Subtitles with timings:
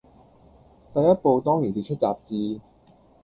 [0.95, 2.59] 第一步當然是出雜誌，